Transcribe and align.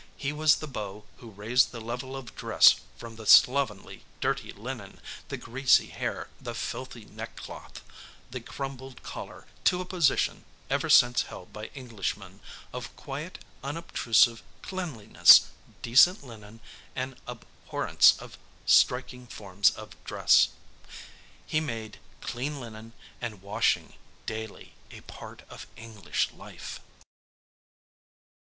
He 0.17 0.33
was 0.33 0.55
the 0.55 0.67
Beau 0.67 1.03
who 1.17 1.29
raised 1.29 1.69
the 1.71 1.79
level 1.79 2.15
of 2.15 2.33
dress 2.35 2.77
from 2.97 3.17
the 3.17 3.27
slovenly, 3.27 4.03
dirty 4.19 4.51
linen, 4.51 4.99
the 5.27 5.37
greasy 5.37 5.89
hair, 5.89 6.27
the 6.41 6.55
filthy 6.55 7.05
neckcloth, 7.05 7.83
the 8.31 8.41
crumbled 8.41 9.03
collar, 9.03 9.45
to 9.65 9.79
a 9.79 9.85
position, 9.85 10.43
ever 10.71 10.89
since 10.89 11.21
held 11.21 11.53
by 11.53 11.69
Englishmen, 11.75 12.39
of 12.73 12.95
quiet, 12.95 13.45
unobtrusive 13.63 14.41
cleanliness, 14.63 15.51
decent 15.83 16.23
linen, 16.23 16.61
an 16.95 17.15
abhorrence 17.27 18.17
of 18.17 18.39
striking 18.65 19.27
forms 19.27 19.69
of 19.69 20.03
dress. 20.03 20.47
He 21.45 21.59
made 21.59 21.99
clean 22.21 22.59
linen 22.59 22.93
and 23.21 23.43
washing 23.43 23.93
daily 24.25 24.73
a 24.89 25.01
part 25.01 25.43
of 25.47 25.67
English 25.77 26.31
life. 26.31 26.79